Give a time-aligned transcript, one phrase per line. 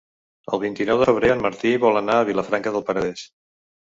[0.55, 3.27] El vint-i-nou de febrer en Martí vol anar a Vilafranca del Penedès.